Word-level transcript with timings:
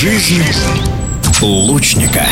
Жизнь 0.00 0.42
лучника. 1.42 2.24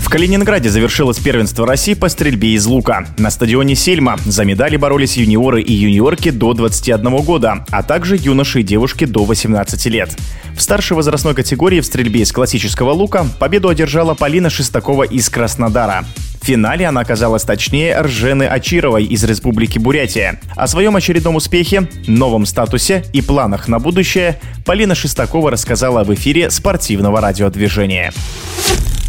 В 0.00 0.08
Калининграде 0.08 0.70
завершилось 0.70 1.18
первенство 1.18 1.66
России 1.66 1.94
по 1.94 2.08
стрельбе 2.08 2.50
из 2.50 2.64
лука. 2.66 3.04
На 3.18 3.30
стадионе 3.32 3.74
Сельма 3.74 4.16
за 4.24 4.44
медали 4.44 4.76
боролись 4.76 5.16
юниоры 5.16 5.60
и 5.60 5.72
юниорки 5.72 6.30
до 6.30 6.52
21 6.52 7.16
года, 7.24 7.64
а 7.72 7.82
также 7.82 8.14
юноши 8.14 8.60
и 8.60 8.62
девушки 8.62 9.06
до 9.06 9.24
18 9.24 9.86
лет. 9.86 10.16
В 10.56 10.62
старшей 10.62 10.92
возрастной 10.92 11.34
категории 11.34 11.80
в 11.80 11.84
стрельбе 11.84 12.20
из 12.20 12.30
классического 12.30 12.92
лука 12.92 13.26
победу 13.40 13.68
одержала 13.68 14.14
Полина 14.14 14.48
Шестакова 14.48 15.02
из 15.02 15.28
Краснодара. 15.28 16.04
В 16.46 16.48
финале 16.48 16.86
она 16.86 17.00
оказалась 17.00 17.42
точнее 17.42 18.00
Ржены 18.00 18.44
Ачировой 18.44 19.02
из 19.04 19.24
Республики 19.24 19.80
Бурятия. 19.80 20.38
О 20.54 20.68
своем 20.68 20.94
очередном 20.94 21.34
успехе, 21.34 21.88
новом 22.06 22.46
статусе 22.46 23.04
и 23.12 23.20
планах 23.20 23.66
на 23.66 23.80
будущее 23.80 24.38
Полина 24.64 24.94
Шестакова 24.94 25.50
рассказала 25.50 26.04
в 26.04 26.14
эфире 26.14 26.50
спортивного 26.50 27.20
радиодвижения. 27.20 28.12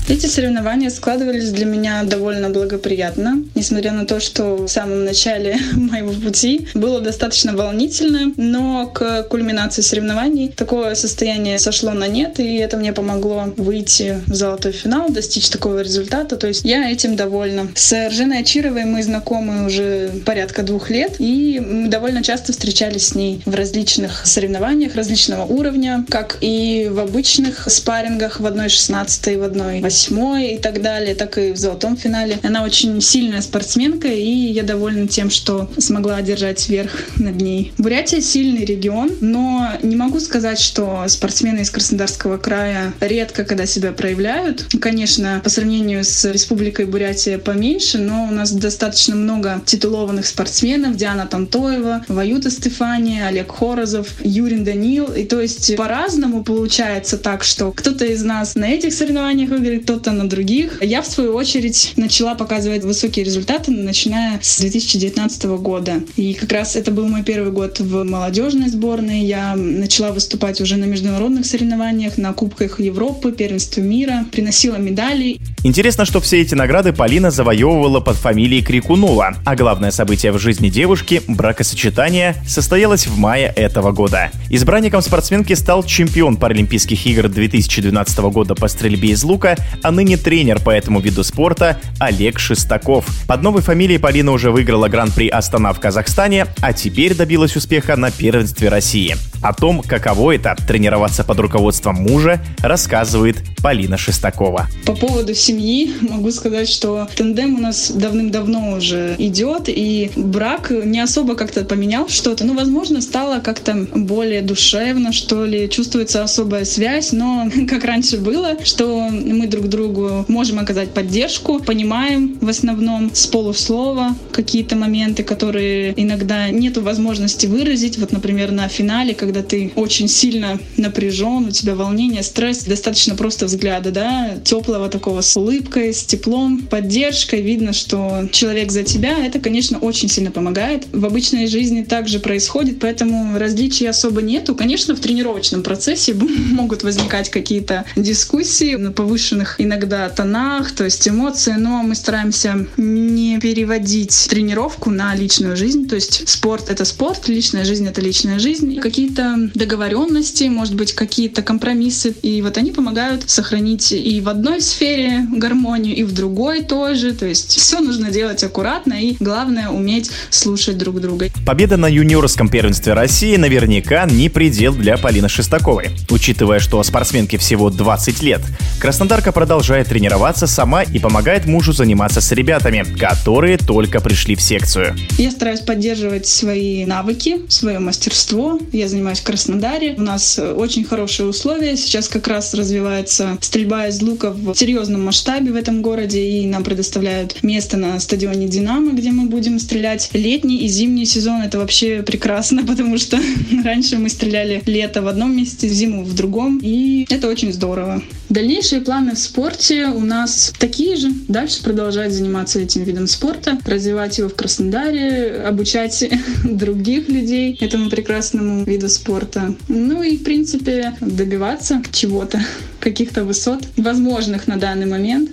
Эти 0.10 0.26
соревнования 0.26 0.90
складывались 0.90 1.52
для 1.52 1.66
меня 1.66 2.04
довольно 2.04 2.50
благоприятно, 2.50 3.44
несмотря 3.56 3.92
на 3.92 4.06
то, 4.06 4.22
что 4.22 4.56
в 4.56 4.70
самом 4.70 5.04
начале 5.04 5.58
моего 5.74 6.14
пути 6.14 6.70
было 6.74 7.02
достаточно 7.02 7.54
волнительно, 7.54 8.32
но 8.38 8.88
к 8.88 9.24
кульминации 9.24 9.82
соревнований 9.82 10.48
такое 10.48 10.96
состояние 10.96 11.60
сошло 11.60 11.92
на 11.92 12.08
нет, 12.08 12.40
и 12.40 12.56
это 12.56 12.78
мне 12.78 12.94
помогло 12.94 13.54
выйти 13.58 14.22
в 14.28 14.34
золотой 14.34 14.72
финал, 14.72 15.10
достичь 15.10 15.50
такого 15.50 15.82
результата. 15.82 16.38
То 16.38 16.48
есть 16.48 16.64
я 16.64 16.90
этим 16.90 17.18
довольна. 17.18 17.68
С 17.76 18.08
Рженой 18.08 18.40
Ачировой 18.40 18.86
мы 18.86 19.04
знакомы 19.04 19.66
уже 19.66 20.10
порядка 20.26 20.64
двух 20.64 20.90
лет, 20.90 21.18
и 21.20 21.60
мы 21.60 21.90
довольно 21.90 22.24
часто 22.24 22.54
встречались 22.54 23.08
с 23.08 23.16
ней 23.16 23.42
в 23.46 23.54
различных 23.54 24.26
соревнованиях 24.26 24.96
различного 24.96 25.44
уровня, 25.44 26.06
как 26.10 26.38
и 26.40 26.88
в 26.90 27.00
обычных 27.00 27.70
спаррингах 27.70 28.40
в 28.40 28.46
одной 28.46 28.70
16 28.70 29.38
в 29.38 29.44
одной 29.44 29.82
восьмой 29.98 30.54
и 30.54 30.58
так 30.60 30.82
далее, 30.84 31.16
так 31.16 31.40
и 31.40 31.52
в 31.52 31.58
золотом 31.58 31.98
финале. 31.98 32.40
Она 32.44 32.64
очень 32.64 33.02
сильная 33.02 33.42
спортсменка, 33.42 34.08
и 34.08 34.30
я 34.30 34.62
довольна 34.62 35.08
тем, 35.08 35.32
что 35.32 35.70
смогла 35.80 36.18
одержать 36.18 36.70
верх 36.70 36.92
над 37.18 37.42
ней. 37.42 37.74
Бурятия 37.80 38.22
сильный 38.22 38.64
регион, 38.64 39.12
но 39.22 39.72
не 39.82 39.96
могу 39.96 40.20
сказать, 40.20 40.60
что 40.60 41.04
спортсмены 41.08 41.62
из 41.62 41.72
Краснодарского 41.72 42.38
края 42.38 42.94
редко 43.00 43.44
когда 43.44 43.66
себя 43.66 43.92
проявляют. 43.92 44.68
Конечно, 44.80 45.42
по 45.44 45.50
сравнению 45.50 46.04
с 46.04 46.26
Республикой 46.26 46.86
Бурятия 46.86 47.40
поменьше, 47.40 47.98
но 47.98 48.26
у 48.26 48.32
нас 48.32 48.52
достаточно 48.52 49.16
много 49.16 49.62
титулованных 49.66 50.28
спортсменов. 50.28 50.96
Диана 50.96 51.26
Тантоева, 51.26 52.06
Ваюта 52.08 52.52
Стефания, 52.52 53.26
Олег 53.26 53.52
Хорозов, 53.52 54.10
Юрин 54.24 54.64
Данил. 54.64 55.06
И 55.06 55.24
то 55.24 55.42
есть 55.42 55.76
по-разному 55.76 56.44
получается 56.44 57.18
так, 57.18 57.44
что 57.44 57.72
кто-то 57.72 58.06
из 58.06 58.24
нас 58.24 58.54
на 58.54 58.66
этих 58.66 58.94
соревнованиях 58.94 59.50
выиграет, 59.50 59.87
кто-то 59.88 60.12
на 60.12 60.28
других. 60.28 60.84
Я, 60.84 61.02
в 61.02 61.08
свою 61.08 61.34
очередь, 61.34 61.94
начала 61.96 62.36
показывать 62.36 62.84
высокие 62.84 63.24
результаты, 63.24 63.72
начиная 63.72 64.38
с 64.42 64.60
2019 64.60 65.46
года. 65.62 66.02
И 66.18 66.34
как 66.34 66.52
раз 66.52 66.76
это 66.76 66.92
был 66.92 67.08
мой 67.08 67.24
первый 67.24 67.54
год 67.54 67.80
в 67.80 68.04
молодежной 68.04 68.68
сборной. 68.68 69.22
Я 69.22 69.56
начала 69.56 70.12
выступать 70.12 70.60
уже 70.60 70.76
на 70.76 70.84
международных 70.84 71.46
соревнованиях, 71.46 72.18
на 72.18 72.34
Кубках 72.34 72.82
Европы, 72.82 73.32
Первенстве 73.32 73.82
мира, 73.82 74.26
приносила 74.30 74.76
медали. 74.76 75.40
Интересно, 75.64 76.04
что 76.04 76.20
все 76.20 76.42
эти 76.42 76.54
награды 76.54 76.92
Полина 76.92 77.32
завоевывала 77.32 78.02
под 78.02 78.18
фамилией 78.18 78.64
Крикунова, 78.64 79.38
а 79.46 79.56
главное 79.56 79.92
событие 79.92 80.34
в 80.34 80.38
жизни 80.38 80.68
девушки– 80.68 81.22
бракосочетание– 81.30 82.36
состоялось 82.48 83.08
в 83.08 83.18
мае 83.18 83.54
этого 83.56 83.94
года. 83.94 84.32
Избранником 84.50 85.02
спортсменки 85.02 85.54
стал 85.54 85.84
чемпион 85.84 86.36
Паралимпийских 86.36 87.06
игр 87.06 87.30
2012 87.30 88.20
года 88.20 88.54
по 88.54 88.68
стрельбе 88.68 89.12
из 89.12 89.24
лука 89.24 89.56
а 89.84 89.92
ныне 89.92 90.18
тренер 90.18 90.60
по 90.60 90.70
этому 90.70 91.00
виду 91.00 91.24
спорта 91.24 91.80
Олег 92.00 92.40
Шестаков. 92.40 93.06
Под 93.28 93.44
новой 93.44 93.62
фамилией 93.62 94.00
Полина 94.00 94.32
уже 94.32 94.52
выиграла 94.52 94.88
гран-при 94.88 95.28
Астана 95.28 95.74
в 95.74 95.80
Казахстане, 95.80 96.48
а 96.62 96.74
теперь 96.74 97.16
добилась 97.16 97.56
успеха 97.56 97.96
на 97.96 98.12
первенстве 98.12 98.70
России. 98.70 99.16
О 99.42 99.54
том, 99.54 99.82
каково 99.82 100.36
это– 100.36 100.56
тренироваться 100.68 101.24
под 101.24 101.40
руководством 101.40 101.96
мужа, 101.96 102.42
рассказывает 102.60 103.38
Полина 103.62 103.98
Шестакова. 103.98 104.68
По 104.86 104.96
поводу 104.96 105.34
семьи 105.34 105.94
могу 106.02 106.32
сказать, 106.32 106.70
что 106.70 107.08
тандем 107.16 107.56
у 107.56 107.60
нас 107.60 107.92
давным-давно 107.92 108.78
уже 108.78 109.16
идет, 109.18 109.64
и 109.68 110.12
брак 110.16 110.72
не 110.72 111.00
особо 111.00 111.36
как-то 111.36 111.64
поменял 111.66 112.10
что-то. 112.10 112.46
Ну, 112.46 112.56
возможно, 112.56 113.02
стало 113.02 113.40
как-то 113.40 113.88
более 113.96 114.42
душевно, 114.42 115.12
что 115.12 115.46
ли, 115.46 115.70
чувствуется 115.70 116.24
особая 116.24 116.66
связь, 116.66 117.12
но 117.12 117.50
как 117.70 117.84
раньше 117.84 118.18
было, 118.18 118.64
что 118.64 119.10
мы 119.10 119.48
друг 119.48 119.68
другу 119.68 120.26
можем 120.28 120.60
оказать 120.60 120.92
поддержку, 120.92 121.60
понимаем 121.60 122.38
в 122.40 122.50
основном 122.50 123.12
с 123.14 123.28
полуслова 123.28 124.16
какие-то 124.32 124.76
моменты, 124.76 125.24
которые 125.24 125.94
иногда 126.02 126.50
нету 126.50 126.82
возможности 126.82 127.48
выразить. 127.48 127.98
Вот, 127.98 128.12
например, 128.12 128.52
на 128.52 128.68
финале, 128.68 129.14
когда 129.14 129.37
ты 129.44 129.72
очень 129.76 130.08
сильно 130.08 130.60
напряжен, 130.78 131.48
у 131.48 131.52
тебя 131.52 131.76
волнение, 131.76 132.24
стресс, 132.24 132.64
достаточно 132.64 133.16
просто 133.16 133.46
взгляда, 133.46 133.92
да, 133.92 134.38
теплого 134.44 134.90
такого 134.90 135.22
с 135.22 135.36
улыбкой, 135.36 135.94
с 135.94 136.04
теплом, 136.04 136.60
поддержкой. 136.60 137.42
Видно, 137.42 137.74
что 137.74 138.28
человек 138.32 138.72
за 138.72 138.84
тебя. 138.84 139.26
Это, 139.26 139.40
конечно, 139.40 139.80
очень 139.80 140.10
сильно 140.10 140.32
помогает. 140.32 140.88
В 140.92 141.06
обычной 141.06 141.48
жизни 141.48 141.84
также 141.84 142.20
происходит, 142.20 142.80
поэтому 142.80 143.38
различий 143.38 143.90
особо 143.90 144.22
нету. 144.22 144.56
Конечно, 144.56 144.96
в 144.96 145.00
тренировочном 145.00 145.64
процессе 145.64 146.14
могут 146.52 146.84
возникать 146.84 147.30
какие-то 147.30 147.86
дискуссии 147.96 148.76
на 148.76 148.92
повышенных 148.92 149.56
иногда 149.60 150.10
тонах, 150.10 150.72
то 150.72 150.84
есть 150.84 151.08
эмоции, 151.08 151.56
но 151.58 151.84
мы 151.84 151.96
стараемся 151.96 152.68
не 152.78 153.40
переводить 153.40 154.28
тренировку 154.30 154.90
на 154.90 155.16
личную 155.16 155.56
жизнь. 155.56 155.88
То 155.88 155.96
есть 155.96 156.28
спорт— 156.28 156.70
это 156.70 156.86
спорт, 156.86 157.28
личная 157.28 157.66
жизнь— 157.66 157.88
это 157.88 158.02
личная 158.02 158.40
жизнь. 158.40 158.80
Какие-то 158.80 159.17
договоренности, 159.54 160.46
может 160.46 160.76
быть, 160.76 160.94
какие-то 160.94 161.42
компромиссы. 161.42 162.16
И 162.22 162.42
вот 162.42 162.58
они 162.58 162.72
помогают 162.72 163.30
сохранить 163.30 163.92
и 163.92 164.22
в 164.22 164.30
одной 164.30 164.62
сфере 164.62 165.26
гармонию, 165.32 165.96
и 165.96 166.04
в 166.04 166.14
другой 166.14 166.64
тоже. 166.64 167.14
То 167.14 167.26
есть 167.26 167.52
все 167.52 167.80
нужно 167.80 168.12
делать 168.12 168.44
аккуратно, 168.44 168.94
и 168.94 169.16
главное— 169.20 169.70
уметь 169.70 170.10
слушать 170.30 170.78
друг 170.78 171.00
друга. 171.02 171.28
Победа 171.46 171.78
на 171.78 171.88
юниорском 171.88 172.50
первенстве 172.50 172.94
России 172.94 173.36
наверняка 173.36 174.06
не 174.06 174.30
предел 174.30 174.74
для 174.74 174.98
Полины 174.98 175.30
Шестаковой, 175.30 175.90
учитывая, 176.10 176.60
что 176.60 176.82
спортсменке 176.84 177.38
всего 177.38 177.70
20 177.70 178.22
лет. 178.22 178.42
Краснодарка 178.80 179.32
продолжает 179.32 179.88
тренироваться 179.88 180.48
сама 180.48 180.84
и 180.84 181.00
помогает 181.00 181.46
мужу 181.46 181.74
заниматься 181.74 182.22
с 182.22 182.32
ребятами, 182.32 182.86
которые 182.98 183.58
только 183.58 184.00
пришли 184.00 184.36
в 184.36 184.42
секцию. 184.42 184.96
Я 185.18 185.32
стараюсь 185.32 185.62
поддерживать 185.62 186.28
свои 186.28 186.86
навыки, 186.86 187.42
свое 187.50 187.80
мастерство. 187.80 188.60
Я 188.72 188.88
занимаюсь 188.88 189.07
в 189.16 189.24
Краснодаре. 189.24 189.96
У 189.98 190.02
нас 190.02 190.40
очень 190.40 190.84
хорошие 190.84 191.28
условия. 191.28 191.76
Сейчас 191.78 192.08
как 192.08 192.28
раз 192.28 192.54
развивается 192.54 193.38
стрельба 193.42 193.88
из 193.88 194.02
лука 194.02 194.32
в 194.32 194.56
серьезном 194.56 195.06
масштабе 195.06 195.52
в 195.52 195.56
этом 195.56 195.82
городе, 195.82 196.22
и 196.22 196.46
нам 196.48 196.64
предоставляют 196.64 197.44
место 197.44 197.78
на 197.78 198.00
стадионе 198.00 198.48
«Динамо», 198.48 198.94
где 198.94 199.12
мы 199.12 199.28
будем 199.28 199.60
стрелять. 199.60 200.10
Летний 200.14 200.58
и 200.58 200.68
зимний 200.68 201.06
сезон— 201.06 201.42
это 201.46 201.60
вообще 201.60 202.04
прекрасно, 202.04 202.64
потому 202.68 202.98
что 202.98 203.20
раньше 203.64 203.98
мы 203.98 204.10
стреляли 204.10 204.62
лето 204.66 205.02
в 205.02 205.08
одном 205.08 205.36
месте, 205.36 205.68
зиму 205.68 206.04
в 206.04 206.14
другом, 206.14 206.60
и 206.62 207.06
это 207.10 207.28
очень 207.28 207.54
здорово. 207.54 208.02
Дальнейшие 208.30 208.82
планы 208.82 209.16
в 209.16 209.20
спорте 209.20 209.86
у 209.88 210.02
нас 210.02 210.54
такие 210.60 210.98
же. 210.98 211.12
Дальше 211.28 211.64
продолжать 211.64 212.12
заниматься 212.12 212.60
этим 212.60 212.84
видом 212.84 213.08
спорта, 213.08 213.58
развивать 213.66 214.18
его 214.18 214.28
в 214.28 214.36
Краснодаре, 214.36 215.44
обучать 215.48 216.04
других 216.44 217.08
людей 217.08 217.58
этому 217.60 217.90
прекрасному 217.90 218.66
виду 218.66 218.90
спорта. 218.98 219.54
Ну 219.68 220.04
и, 220.04 220.18
в 220.18 220.24
принципе, 220.24 220.94
добиваться 221.00 221.82
чего-то, 221.92 222.40
каких-то 222.80 223.24
высот, 223.24 223.68
возможных 223.78 224.48
на 224.48 224.58
данный 224.58 224.86
момент. 224.86 225.30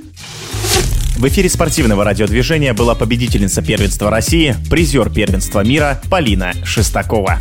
В 1.17 1.27
эфире 1.29 1.49
спортивного 1.49 2.05
радиодвижения 2.05 2.75
была 2.75 2.95
победительница 2.95 3.63
первенства 3.63 4.11
России, 4.11 4.57
призер 4.69 5.11
первенства 5.11 5.65
мира 5.65 6.01
Полина 6.11 6.53
Шестакова. 6.65 7.41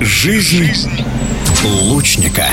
Жизнь 0.00 0.70
лучника. 1.64 2.46